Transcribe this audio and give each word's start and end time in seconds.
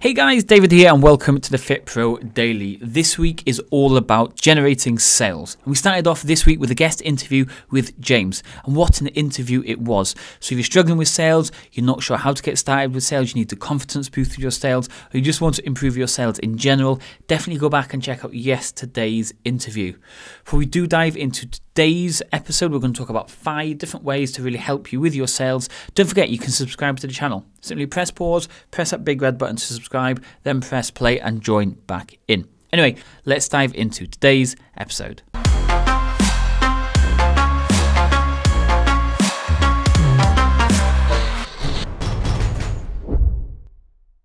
Hey 0.00 0.12
guys, 0.12 0.44
David 0.44 0.72
here, 0.72 0.92
and 0.92 1.02
welcome 1.02 1.40
to 1.40 1.50
the 1.50 1.56
Fit 1.56 1.86
Pro 1.86 2.18
Daily. 2.18 2.78
This 2.82 3.16
week 3.16 3.42
is 3.46 3.62
all 3.70 3.96
about 3.96 4.34
generating 4.34 4.98
sales. 4.98 5.56
We 5.64 5.76
started 5.76 6.06
off 6.08 6.22
this 6.22 6.44
week 6.44 6.58
with 6.58 6.70
a 6.70 6.74
guest 6.74 7.00
interview 7.02 7.46
with 7.70 7.98
James, 8.00 8.42
and 8.64 8.74
what 8.74 9.00
an 9.00 9.06
interview 9.08 9.62
it 9.64 9.80
was. 9.80 10.14
So, 10.40 10.52
if 10.52 10.58
you're 10.58 10.64
struggling 10.64 10.98
with 10.98 11.08
sales, 11.08 11.52
you're 11.72 11.86
not 11.86 12.02
sure 12.02 12.16
how 12.16 12.32
to 12.32 12.42
get 12.42 12.58
started 12.58 12.92
with 12.92 13.04
sales, 13.04 13.30
you 13.30 13.40
need 13.40 13.48
to 13.50 13.56
confidence 13.56 14.08
boost 14.08 14.36
your 14.36 14.50
sales, 14.50 14.88
or 14.88 15.18
you 15.18 15.22
just 15.22 15.40
want 15.40 15.54
to 15.54 15.66
improve 15.66 15.96
your 15.96 16.08
sales 16.08 16.40
in 16.40 16.58
general, 16.58 17.00
definitely 17.28 17.60
go 17.60 17.68
back 17.68 17.94
and 17.94 18.02
check 18.02 18.24
out 18.24 18.34
yesterday's 18.34 19.32
interview. 19.44 19.96
Before 20.44 20.58
we 20.58 20.66
do 20.66 20.86
dive 20.86 21.16
into 21.16 21.48
today's 21.74 22.22
episode, 22.30 22.70
we're 22.70 22.78
going 22.78 22.92
to 22.92 22.98
talk 22.98 23.08
about 23.08 23.28
five 23.28 23.78
different 23.78 24.04
ways 24.04 24.30
to 24.30 24.42
really 24.42 24.58
help 24.58 24.92
you 24.92 25.00
with 25.00 25.12
your 25.12 25.26
sales. 25.26 25.68
Don't 25.96 26.06
forget, 26.06 26.30
you 26.30 26.38
can 26.38 26.52
subscribe 26.52 27.00
to 27.00 27.08
the 27.08 27.12
channel. 27.12 27.44
Simply 27.62 27.84
press 27.86 28.12
pause, 28.12 28.48
press 28.70 28.90
that 28.92 29.04
big 29.04 29.20
red 29.20 29.38
button 29.38 29.56
to 29.56 29.64
subscribe, 29.64 30.22
then 30.44 30.60
press 30.60 30.92
play 30.92 31.18
and 31.18 31.40
join 31.40 31.70
back 31.88 32.16
in. 32.28 32.46
Anyway, 32.72 32.94
let's 33.24 33.48
dive 33.48 33.74
into 33.74 34.06
today's 34.06 34.54
episode. 34.76 35.22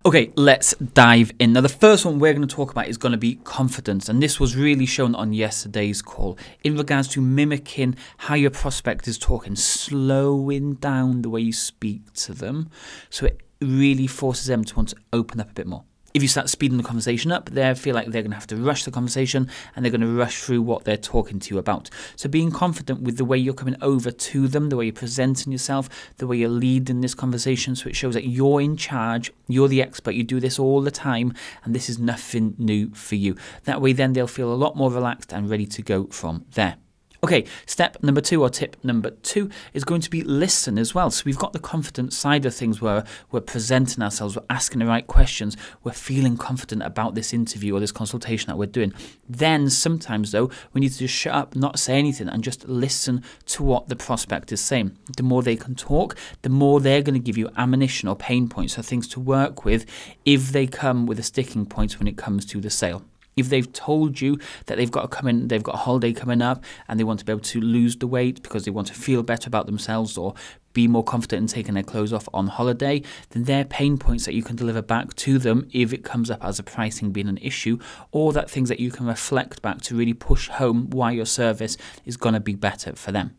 Okay, 0.05 0.31
let's 0.37 0.73
dive 0.75 1.33
in. 1.39 1.51
Now, 1.51 1.59
the 1.59 1.67
first 1.67 2.05
one 2.05 2.19
we're 2.19 2.31
going 2.33 2.47
to 2.47 2.55
talk 2.55 2.71
about 2.71 2.87
is 2.87 2.97
going 2.97 3.11
to 3.11 3.17
be 3.17 3.35
confidence, 3.43 4.07
and 4.07 4.23
this 4.23 4.39
was 4.39 4.55
really 4.55 4.85
shown 4.85 5.13
on 5.13 5.33
yesterday's 5.33 6.01
call 6.01 6.37
in 6.63 6.77
regards 6.77 7.09
to 7.09 7.21
mimicking 7.21 7.97
how 8.19 8.35
your 8.35 8.49
prospect 8.49 9.09
is 9.09 9.17
talking, 9.17 9.57
slowing 9.57 10.75
down 10.75 11.21
the 11.21 11.29
way 11.29 11.41
you 11.41 11.51
speak 11.51 12.13
to 12.13 12.33
them, 12.33 12.69
so 13.09 13.25
it 13.25 13.41
really 13.59 14.07
forces 14.07 14.47
them 14.47 14.63
to 14.63 14.75
want 14.77 14.87
to 14.87 14.95
open 15.11 15.41
up 15.41 15.51
a 15.51 15.53
bit 15.53 15.67
more 15.67 15.83
if 16.13 16.21
you 16.21 16.27
start 16.27 16.49
speeding 16.49 16.77
the 16.77 16.83
conversation 16.83 17.31
up, 17.31 17.49
they 17.49 17.73
feel 17.75 17.93
like 17.93 18.07
they're 18.07 18.21
going 18.21 18.31
to 18.31 18.35
have 18.37 18.47
to 18.47 18.55
rush 18.55 18.83
the 18.83 18.91
conversation 18.91 19.49
and 19.75 19.83
they're 19.83 19.91
going 19.91 20.01
to 20.01 20.07
rush 20.07 20.41
through 20.41 20.61
what 20.61 20.83
they're 20.83 20.97
talking 20.97 21.39
to 21.39 21.53
you 21.53 21.59
about. 21.59 21.89
So 22.15 22.29
being 22.29 22.51
confident 22.51 23.01
with 23.01 23.17
the 23.17 23.25
way 23.25 23.37
you're 23.37 23.53
coming 23.53 23.75
over 23.81 24.11
to 24.11 24.47
them, 24.47 24.69
the 24.69 24.77
way 24.77 24.85
you're 24.85 24.93
presenting 24.93 25.51
yourself, 25.51 25.89
the 26.17 26.27
way 26.27 26.37
you're 26.37 26.49
leading 26.49 27.01
this 27.01 27.15
conversation, 27.15 27.75
so 27.75 27.89
it 27.89 27.95
shows 27.95 28.13
that 28.15 28.27
you're 28.27 28.61
in 28.61 28.75
charge, 28.75 29.31
you're 29.47 29.67
the 29.67 29.81
expert, 29.81 30.11
you 30.11 30.23
do 30.23 30.39
this 30.39 30.57
all 30.57 30.81
the 30.81 30.91
time, 30.91 31.33
and 31.63 31.75
this 31.75 31.89
is 31.89 31.99
nothing 31.99 32.55
new 32.57 32.89
for 32.93 33.15
you. 33.15 33.35
That 33.65 33.81
way, 33.81 33.93
then 33.93 34.13
they'll 34.13 34.27
feel 34.27 34.51
a 34.51 34.55
lot 34.55 34.75
more 34.75 34.91
relaxed 34.91 35.33
and 35.33 35.49
ready 35.49 35.65
to 35.67 35.81
go 35.81 36.07
from 36.07 36.45
there. 36.53 36.77
Okay, 37.21 37.43
step 37.65 37.97
number 38.01 38.21
two 38.21 38.41
or 38.41 38.49
tip 38.49 38.77
number 38.81 39.09
two 39.09 39.49
is 39.73 39.83
going 39.83 39.99
to 39.99 40.09
be 40.09 40.23
listen 40.23 40.77
as 40.77 40.95
well. 40.95 41.11
So 41.11 41.23
we've 41.25 41.37
got 41.37 41.51
the 41.51 41.59
confidence 41.59 42.17
side 42.17 42.45
of 42.45 42.55
things 42.55 42.79
where 42.79 43.03
we're 43.29 43.41
presenting 43.41 44.01
ourselves, 44.01 44.37
we're 44.37 44.45
asking 44.49 44.79
the 44.79 44.85
right 44.85 45.05
questions, 45.05 45.57
we're 45.83 45.91
feeling 45.91 46.37
confident 46.37 46.81
about 46.81 47.15
this 47.15 47.33
interview 47.33 47.75
or 47.75 47.81
this 47.81 47.91
consultation 47.91 48.47
that 48.47 48.55
we're 48.57 48.67
doing. 48.67 48.93
Then 49.27 49.69
sometimes 49.69 50.31
though, 50.31 50.49
we 50.71 50.79
need 50.79 50.93
to 50.93 50.99
just 50.99 51.13
shut 51.13 51.33
up, 51.33 51.57
not 51.57 51.77
say 51.77 51.99
anything, 51.99 52.29
and 52.29 52.41
just 52.41 52.65
listen 52.69 53.21
to 53.47 53.63
what 53.63 53.89
the 53.89 53.97
prospect 53.97 54.53
is 54.53 54.61
saying. 54.61 54.97
The 55.17 55.23
more 55.23 55.43
they 55.43 55.57
can 55.57 55.75
talk, 55.75 56.15
the 56.43 56.49
more 56.49 56.79
they're 56.79 57.01
going 57.01 57.19
to 57.19 57.25
give 57.25 57.37
you 57.37 57.49
ammunition 57.57 58.07
or 58.07 58.15
pain 58.15 58.47
points 58.47 58.79
or 58.79 58.81
things 58.81 59.09
to 59.09 59.19
work 59.19 59.65
with 59.65 59.85
if 60.23 60.53
they 60.53 60.67
come 60.67 61.05
with 61.05 61.19
a 61.19 61.23
sticking 61.23 61.65
point 61.65 61.99
when 61.99 62.07
it 62.07 62.15
comes 62.15 62.45
to 62.45 62.61
the 62.61 62.69
sale 62.69 63.03
if 63.35 63.49
they've 63.49 63.71
told 63.71 64.21
you 64.21 64.37
that 64.65 64.77
they've 64.77 64.91
got 64.91 65.03
to 65.03 65.07
come 65.07 65.27
in, 65.27 65.47
they've 65.47 65.63
got 65.63 65.75
a 65.75 65.79
holiday 65.79 66.13
coming 66.13 66.41
up, 66.41 66.63
and 66.87 66.99
they 66.99 67.03
want 67.03 67.19
to 67.19 67.25
be 67.25 67.31
able 67.31 67.41
to 67.41 67.61
lose 67.61 67.95
the 67.97 68.07
weight 68.07 68.41
because 68.43 68.65
they 68.65 68.71
want 68.71 68.87
to 68.87 68.93
feel 68.93 69.23
better 69.23 69.47
about 69.47 69.65
themselves 69.65 70.17
or 70.17 70.33
be 70.73 70.87
more 70.87 71.03
confident 71.03 71.41
in 71.41 71.47
taking 71.47 71.73
their 71.73 71.83
clothes 71.83 72.13
off 72.13 72.29
on 72.33 72.47
holiday, 72.47 73.01
then 73.31 73.43
they're 73.43 73.65
pain 73.65 73.97
points 73.97 74.25
that 74.25 74.35
you 74.35 74.43
can 74.43 74.55
deliver 74.55 74.81
back 74.81 75.13
to 75.15 75.39
them 75.39 75.67
if 75.73 75.91
it 75.93 76.03
comes 76.03 76.29
up 76.29 76.43
as 76.43 76.59
a 76.59 76.63
pricing 76.63 77.11
being 77.11 77.27
an 77.27 77.37
issue, 77.37 77.77
or 78.11 78.31
that 78.33 78.49
things 78.49 78.69
that 78.69 78.79
you 78.79 78.91
can 78.91 79.05
reflect 79.05 79.61
back 79.61 79.81
to 79.81 79.95
really 79.95 80.13
push 80.13 80.47
home 80.49 80.89
why 80.91 81.11
your 81.11 81.25
service 81.25 81.75
is 82.05 82.17
going 82.17 82.33
to 82.33 82.39
be 82.39 82.55
better 82.55 82.93
for 82.95 83.11
them. 83.11 83.35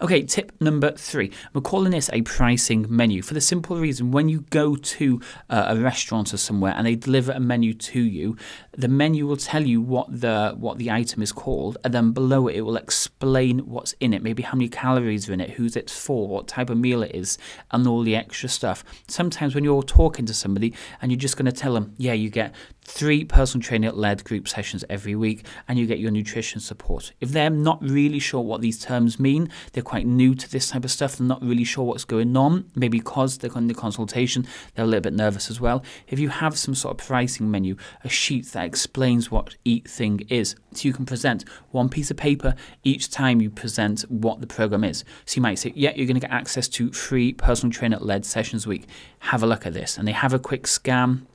Okay, 0.00 0.22
tip 0.22 0.52
number 0.60 0.92
three. 0.92 1.30
We're 1.52 1.60
calling 1.60 1.92
this 1.92 2.10
a 2.12 2.22
pricing 2.22 2.86
menu 2.88 3.22
for 3.22 3.34
the 3.34 3.40
simple 3.40 3.76
reason 3.76 4.10
when 4.10 4.28
you 4.28 4.40
go 4.50 4.76
to 4.76 5.20
uh, 5.50 5.66
a 5.68 5.76
restaurant 5.76 6.34
or 6.34 6.36
somewhere 6.36 6.74
and 6.76 6.86
they 6.86 6.96
deliver 6.96 7.32
a 7.32 7.40
menu 7.40 7.74
to 7.74 8.00
you, 8.00 8.36
the 8.76 8.88
menu 8.88 9.26
will 9.26 9.36
tell 9.36 9.62
you 9.62 9.80
what 9.80 10.20
the 10.20 10.54
what 10.58 10.78
the 10.78 10.90
item 10.90 11.22
is 11.22 11.32
called, 11.32 11.78
and 11.84 11.94
then 11.94 12.12
below 12.12 12.48
it 12.48 12.56
it 12.56 12.62
will 12.62 12.76
explain 12.76 13.58
what's 13.60 13.92
in 14.00 14.14
it, 14.14 14.22
maybe 14.22 14.42
how 14.42 14.56
many 14.56 14.68
calories 14.68 15.28
are 15.28 15.32
in 15.34 15.40
it, 15.40 15.50
who's 15.50 15.76
it's 15.76 15.96
for, 15.96 16.26
what 16.26 16.48
type 16.48 16.70
of 16.70 16.78
meal 16.78 17.02
it 17.02 17.14
is, 17.14 17.36
and 17.70 17.86
all 17.86 18.02
the 18.02 18.16
extra 18.16 18.48
stuff. 18.48 18.82
Sometimes 19.08 19.54
when 19.54 19.62
you're 19.62 19.82
talking 19.82 20.24
to 20.24 20.32
somebody 20.32 20.72
and 21.02 21.12
you're 21.12 21.18
just 21.18 21.36
going 21.36 21.46
to 21.46 21.52
tell 21.52 21.74
them, 21.74 21.92
yeah, 21.98 22.14
you 22.14 22.30
get 22.30 22.54
three 22.86 23.24
personal 23.24 23.62
trainer 23.62 23.90
led 23.90 24.24
group 24.24 24.46
sessions 24.48 24.84
every 24.88 25.14
week 25.14 25.44
and 25.66 25.78
you 25.78 25.86
get 25.86 25.98
your 25.98 26.10
nutrition 26.10 26.60
support. 26.60 27.12
If 27.20 27.30
they're 27.30 27.50
not 27.50 27.82
really 27.82 28.20
sure 28.20 28.40
what 28.40 28.60
these 28.60 28.78
terms 28.78 29.18
mean, 29.18 29.50
they're 29.72 29.82
quite 29.82 30.06
new 30.06 30.34
to 30.36 30.50
this 30.50 30.70
type 30.70 30.84
of 30.84 30.90
stuff, 30.90 31.16
they're 31.16 31.26
not 31.26 31.42
really 31.42 31.64
sure 31.64 31.84
what's 31.84 32.04
going 32.04 32.36
on, 32.36 32.70
maybe 32.74 32.98
because 32.98 33.38
they're 33.38 33.54
on 33.56 33.66
the 33.66 33.74
consultation, 33.74 34.46
they're 34.74 34.84
a 34.84 34.88
little 34.88 35.02
bit 35.02 35.14
nervous 35.14 35.50
as 35.50 35.60
well. 35.60 35.82
If 36.06 36.18
you 36.18 36.28
have 36.28 36.56
some 36.56 36.74
sort 36.74 37.00
of 37.00 37.06
pricing 37.06 37.50
menu, 37.50 37.76
a 38.04 38.08
sheet 38.08 38.46
that 38.52 38.64
explains 38.64 39.30
what 39.30 39.56
each 39.64 39.88
thing 39.88 40.20
is, 40.28 40.54
so 40.72 40.86
you 40.86 40.94
can 40.94 41.06
present 41.06 41.44
one 41.72 41.88
piece 41.88 42.10
of 42.10 42.16
paper 42.16 42.54
each 42.84 43.10
time 43.10 43.40
you 43.40 43.50
present 43.50 44.02
what 44.02 44.40
the 44.40 44.46
program 44.46 44.84
is. 44.84 45.04
So 45.24 45.36
you 45.36 45.42
might 45.42 45.58
say, 45.58 45.72
yeah, 45.74 45.92
you're 45.96 46.06
going 46.06 46.20
to 46.20 46.20
get 46.20 46.30
access 46.30 46.68
to 46.68 46.90
three 46.90 47.32
personal 47.32 47.72
trainer 47.72 47.98
led 47.98 48.24
sessions 48.24 48.66
a 48.66 48.68
week. 48.68 48.86
Have 49.20 49.42
a 49.42 49.46
look 49.46 49.66
at 49.66 49.74
this. 49.74 49.98
And 49.98 50.06
they 50.06 50.12
have 50.12 50.32
a 50.32 50.38
quick 50.38 50.66
scan 50.66 51.26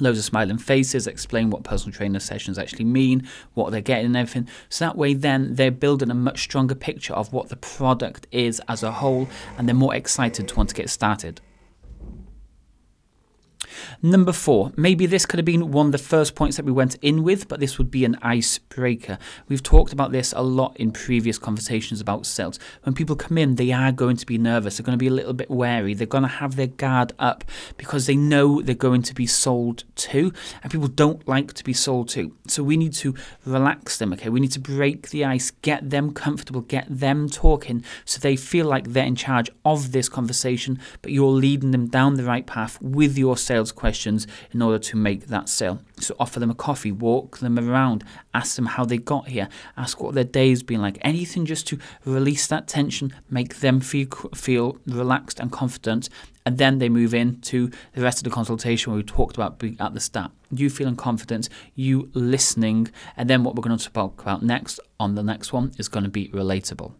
loads 0.00 0.18
of 0.18 0.24
smiling 0.24 0.58
faces, 0.58 1.06
explain 1.06 1.50
what 1.50 1.64
personal 1.64 1.94
trainer 1.94 2.20
sessions 2.20 2.58
actually 2.58 2.84
mean, 2.84 3.26
what 3.54 3.70
they're 3.70 3.80
getting, 3.80 4.06
and 4.06 4.16
everything. 4.16 4.48
So 4.68 4.84
that 4.84 4.96
way, 4.96 5.14
then 5.14 5.54
they're 5.54 5.70
building 5.70 6.10
a 6.10 6.14
much 6.14 6.42
stronger 6.42 6.74
picture 6.74 7.14
of 7.14 7.32
what 7.32 7.48
the 7.48 7.56
product 7.56 8.26
is 8.30 8.60
as 8.68 8.82
a 8.82 8.92
whole, 8.92 9.28
and 9.56 9.68
they're 9.68 9.74
more 9.74 9.94
excited 9.94 10.48
to 10.48 10.56
want 10.56 10.68
to 10.70 10.74
get 10.74 10.90
started. 10.90 11.40
Number 14.06 14.30
four, 14.30 14.70
maybe 14.76 15.04
this 15.06 15.26
could 15.26 15.40
have 15.40 15.44
been 15.44 15.72
one 15.72 15.86
of 15.86 15.92
the 15.92 15.98
first 15.98 16.36
points 16.36 16.56
that 16.56 16.64
we 16.64 16.70
went 16.70 16.94
in 17.02 17.24
with, 17.24 17.48
but 17.48 17.58
this 17.58 17.76
would 17.76 17.90
be 17.90 18.04
an 18.04 18.16
icebreaker. 18.22 19.18
We've 19.48 19.64
talked 19.64 19.92
about 19.92 20.12
this 20.12 20.32
a 20.36 20.42
lot 20.42 20.76
in 20.76 20.92
previous 20.92 21.38
conversations 21.38 22.00
about 22.00 22.24
sales. 22.24 22.60
When 22.84 22.94
people 22.94 23.16
come 23.16 23.36
in, 23.36 23.56
they 23.56 23.72
are 23.72 23.90
going 23.90 24.16
to 24.18 24.24
be 24.24 24.38
nervous, 24.38 24.76
they're 24.76 24.84
going 24.84 24.96
to 24.96 25.02
be 25.02 25.08
a 25.08 25.12
little 25.12 25.32
bit 25.32 25.50
wary, 25.50 25.92
they're 25.92 26.06
going 26.06 26.22
to 26.22 26.28
have 26.28 26.54
their 26.54 26.68
guard 26.68 27.14
up 27.18 27.42
because 27.78 28.06
they 28.06 28.14
know 28.14 28.62
they're 28.62 28.76
going 28.76 29.02
to 29.02 29.12
be 29.12 29.26
sold 29.26 29.82
to, 29.96 30.32
and 30.62 30.70
people 30.70 30.86
don't 30.86 31.26
like 31.26 31.52
to 31.54 31.64
be 31.64 31.72
sold 31.72 32.08
to. 32.10 32.32
So 32.46 32.62
we 32.62 32.76
need 32.76 32.92
to 32.94 33.12
relax 33.44 33.98
them, 33.98 34.12
okay? 34.12 34.28
We 34.28 34.38
need 34.38 34.52
to 34.52 34.60
break 34.60 35.10
the 35.10 35.24
ice, 35.24 35.50
get 35.62 35.90
them 35.90 36.12
comfortable, 36.12 36.60
get 36.60 36.86
them 36.88 37.28
talking 37.28 37.82
so 38.04 38.20
they 38.20 38.36
feel 38.36 38.66
like 38.66 38.92
they're 38.92 39.04
in 39.04 39.16
charge 39.16 39.50
of 39.64 39.90
this 39.90 40.08
conversation, 40.08 40.78
but 41.02 41.10
you're 41.10 41.26
leading 41.26 41.72
them 41.72 41.88
down 41.88 42.14
the 42.14 42.22
right 42.22 42.46
path 42.46 42.80
with 42.80 43.18
your 43.18 43.36
sales 43.36 43.56
sales 43.56 43.72
in 44.52 44.60
order 44.60 44.78
to 44.78 44.96
make 44.96 45.28
that 45.28 45.48
sale. 45.48 45.80
So 45.98 46.14
offer 46.18 46.40
them 46.40 46.50
a 46.50 46.54
coffee, 46.54 46.92
walk 46.92 47.38
them 47.38 47.58
around, 47.58 48.04
ask 48.34 48.56
them 48.56 48.66
how 48.66 48.84
they 48.84 48.98
got 48.98 49.28
here, 49.28 49.48
ask 49.76 50.00
what 50.00 50.14
their 50.14 50.24
day's 50.24 50.62
been 50.62 50.82
like. 50.82 50.98
Anything 51.00 51.46
just 51.46 51.66
to 51.68 51.78
release 52.04 52.46
that 52.48 52.68
tension, 52.68 53.14
make 53.30 53.60
them 53.60 53.80
feel 53.80 54.08
feel 54.34 54.78
relaxed 54.86 55.40
and 55.40 55.50
confident, 55.50 56.08
and 56.44 56.58
then 56.58 56.78
they 56.78 56.88
move 56.88 57.14
into 57.14 57.70
the 57.94 58.02
rest 58.02 58.18
of 58.18 58.24
the 58.24 58.30
consultation 58.30 58.92
where 58.92 58.98
we 58.98 59.02
talked 59.04 59.36
about 59.36 59.62
at 59.80 59.94
the 59.94 60.00
start. 60.00 60.32
You 60.50 60.70
feeling 60.70 60.96
confident, 60.96 61.48
you 61.74 62.10
listening, 62.12 62.88
and 63.16 63.30
then 63.30 63.42
what 63.42 63.54
we're 63.54 63.62
going 63.62 63.78
to 63.78 63.90
talk 63.90 64.20
about 64.20 64.42
next 64.42 64.80
on 65.00 65.14
the 65.14 65.22
next 65.22 65.52
one 65.52 65.72
is 65.78 65.88
going 65.88 66.04
to 66.04 66.10
be 66.10 66.28
relatable. 66.28 66.92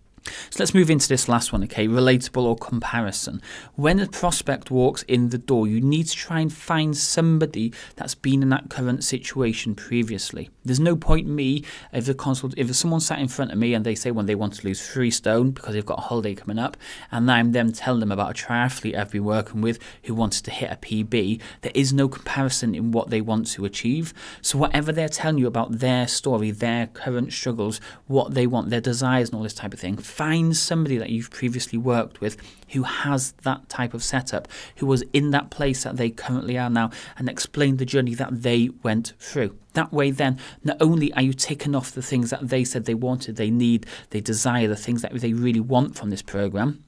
So 0.50 0.58
let's 0.58 0.74
move 0.74 0.90
into 0.90 1.08
this 1.08 1.28
last 1.28 1.52
one, 1.52 1.64
okay? 1.64 1.88
Relatable 1.88 2.42
or 2.42 2.56
comparison. 2.56 3.40
When 3.74 4.00
a 4.00 4.06
prospect 4.06 4.70
walks 4.70 5.02
in 5.02 5.30
the 5.30 5.38
door, 5.38 5.66
you 5.66 5.80
need 5.80 6.06
to 6.06 6.16
try 6.16 6.40
and 6.40 6.52
find 6.52 6.96
somebody 6.96 7.72
that's 7.96 8.14
been 8.14 8.42
in 8.42 8.48
that 8.50 8.68
current 8.70 9.04
situation 9.04 9.74
previously. 9.74 10.50
There's 10.64 10.80
no 10.80 10.96
point 10.96 11.26
me 11.26 11.64
if 11.92 12.06
the 12.06 12.14
consult 12.14 12.54
if 12.56 12.74
someone 12.74 13.00
sat 13.00 13.18
in 13.18 13.28
front 13.28 13.52
of 13.52 13.58
me 13.58 13.74
and 13.74 13.84
they 13.84 13.94
say 13.94 14.10
when 14.10 14.26
they 14.26 14.34
want 14.34 14.54
to 14.54 14.66
lose 14.66 14.86
three 14.86 15.10
stone 15.10 15.50
because 15.50 15.74
they've 15.74 15.86
got 15.86 15.98
a 15.98 16.02
holiday 16.02 16.34
coming 16.34 16.58
up, 16.58 16.76
and 17.10 17.30
I'm 17.30 17.52
them 17.52 17.72
telling 17.72 18.00
them 18.00 18.12
about 18.12 18.30
a 18.30 18.44
triathlete 18.44 18.96
I've 18.96 19.12
been 19.12 19.24
working 19.24 19.60
with 19.60 19.78
who 20.04 20.14
wants 20.14 20.40
to 20.42 20.50
hit 20.50 20.70
a 20.70 20.76
PB, 20.76 21.40
there 21.62 21.72
is 21.74 21.92
no 21.92 22.08
comparison 22.08 22.74
in 22.74 22.90
what 22.90 23.10
they 23.10 23.20
want 23.20 23.46
to 23.48 23.64
achieve. 23.64 24.12
So 24.42 24.58
whatever 24.58 24.92
they're 24.92 25.08
telling 25.08 25.38
you 25.38 25.46
about 25.46 25.78
their 25.78 26.08
story, 26.08 26.50
their 26.50 26.86
current 26.88 27.32
struggles, 27.32 27.80
what 28.06 28.34
they 28.34 28.46
want, 28.46 28.70
their 28.70 28.80
desires 28.80 29.28
and 29.28 29.36
all 29.36 29.42
this 29.42 29.54
type 29.54 29.72
of 29.72 29.80
thing, 29.80 29.96
find 30.16 30.56
somebody 30.56 30.96
that 30.96 31.10
you've 31.10 31.30
previously 31.30 31.78
worked 31.78 32.22
with 32.22 32.38
who 32.70 32.84
has 32.84 33.32
that 33.42 33.68
type 33.68 33.92
of 33.92 34.02
setup, 34.02 34.48
who 34.76 34.86
was 34.86 35.02
in 35.12 35.30
that 35.30 35.50
place 35.50 35.84
that 35.84 35.98
they 35.98 36.08
currently 36.08 36.56
are 36.56 36.70
now, 36.70 36.90
and 37.18 37.28
explain 37.28 37.76
the 37.76 37.84
journey 37.84 38.14
that 38.14 38.42
they 38.42 38.70
went 38.82 39.12
through. 39.18 39.54
That 39.74 39.92
way, 39.92 40.10
then, 40.10 40.38
not 40.64 40.78
only 40.80 41.12
are 41.12 41.20
you 41.20 41.34
taking 41.34 41.74
off 41.74 41.92
the 41.92 42.00
things 42.00 42.30
that 42.30 42.48
they 42.48 42.64
said 42.64 42.86
they 42.86 42.94
wanted, 42.94 43.36
they 43.36 43.50
need, 43.50 43.84
they 44.08 44.22
desire, 44.22 44.66
the 44.66 44.74
things 44.74 45.02
that 45.02 45.12
they 45.12 45.34
really 45.34 45.60
want 45.60 45.96
from 45.98 46.08
this 46.08 46.22
program, 46.22 46.82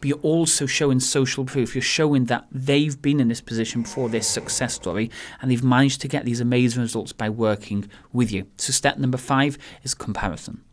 but 0.00 0.08
you're 0.08 0.18
also 0.22 0.64
showing 0.64 1.00
social 1.00 1.44
proof. 1.44 1.74
You're 1.74 1.82
showing 1.82 2.24
that 2.24 2.46
they've 2.50 3.00
been 3.00 3.20
in 3.20 3.28
this 3.28 3.42
position 3.42 3.82
before 3.82 4.08
this 4.08 4.26
success 4.26 4.72
story 4.72 5.10
and 5.40 5.50
they've 5.50 5.62
managed 5.62 6.00
to 6.00 6.08
get 6.08 6.24
these 6.24 6.40
amazing 6.40 6.80
results 6.80 7.12
by 7.12 7.28
working 7.28 7.90
with 8.10 8.32
you. 8.32 8.46
So, 8.56 8.72
step 8.72 8.96
number 8.96 9.18
five 9.18 9.58
is 9.82 9.92
comparison. 9.92 10.64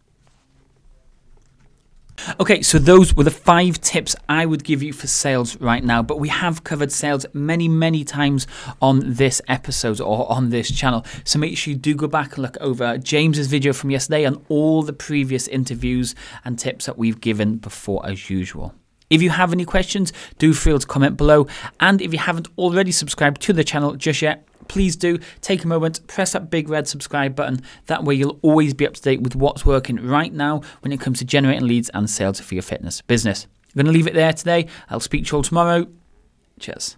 Okay, 2.40 2.62
so 2.62 2.78
those 2.78 3.16
were 3.16 3.24
the 3.24 3.32
five 3.32 3.80
tips 3.80 4.16
I 4.28 4.46
would 4.46 4.64
give 4.64 4.84
you 4.84 4.92
for 4.92 5.08
sales 5.08 5.60
right 5.62 5.84
now. 5.84 6.02
But 6.02 6.20
we 6.20 6.30
have 6.30 6.64
covered 6.64 6.92
sales 6.92 7.26
many, 7.34 7.68
many 7.68 8.04
times 8.04 8.48
on 8.82 9.02
this 9.14 9.42
episode 9.48 10.02
or 10.02 10.30
on 10.32 10.50
this 10.50 10.70
channel. 10.70 11.06
So 11.24 11.40
make 11.40 11.58
sure 11.58 11.74
you 11.74 11.78
do 11.78 11.96
go 11.96 12.08
back 12.08 12.34
and 12.34 12.40
look 12.40 12.58
over 12.60 12.98
James's 12.98 13.48
video 13.48 13.72
from 13.72 13.92
yesterday 13.92 14.24
and 14.24 14.44
all 14.50 14.84
the 14.84 14.94
previous 14.94 15.48
interviews 15.48 16.16
and 16.44 16.58
tips 16.58 16.86
that 16.86 16.98
we've 16.98 17.22
given 17.22 17.58
before, 17.58 18.06
as 18.06 18.30
usual. 18.30 18.74
If 19.10 19.22
you 19.22 19.30
have 19.30 19.54
any 19.54 19.64
questions, 19.64 20.12
do 20.38 20.54
feel 20.54 20.80
to 20.80 20.88
comment 20.88 21.16
below. 21.16 21.48
And 21.80 22.02
if 22.02 22.12
you 22.12 22.20
haven't 22.20 22.50
already 22.58 22.92
subscribed 22.92 23.42
to 23.44 23.54
the 23.54 23.64
channel 23.64 23.96
just 23.96 24.22
yet, 24.22 24.47
please 24.68 24.96
do 24.96 25.20
take 25.42 25.64
a 25.64 25.68
moment, 25.68 26.06
press 26.08 26.34
that 26.34 26.50
big 26.50 26.70
red 26.70 26.88
subscribe 26.88 27.36
button. 27.36 27.62
That 27.88 28.04
way, 28.04 28.16
you'll 28.16 28.40
always 28.42 28.74
be 28.74 28.88
up 28.88 28.94
to 28.94 29.02
date 29.02 29.22
with 29.22 29.36
what's 29.36 29.66
working 29.66 29.98
right 29.98 30.34
now 30.34 30.62
when 30.82 30.92
it 30.92 31.00
comes 31.00 31.20
to 31.20 31.26
generating 31.26 31.68
leads 31.68 31.90
and 31.90 32.10
sales 32.10 32.40
for 32.40 32.56
your 32.56 32.64
fitness 32.64 33.02
business. 33.02 33.48
I'm 33.68 33.84
going 33.84 33.86
to 33.86 33.92
leave 33.92 34.08
it 34.08 34.14
there 34.14 34.34
today. 34.34 34.68
I'll 34.90 35.00
speak 35.00 35.26
to 35.26 35.32
you 35.32 35.38
all 35.38 35.44
tomorrow. 35.44 35.88
Cheers. 36.60 36.98